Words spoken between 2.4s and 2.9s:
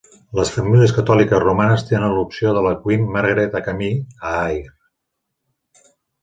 de la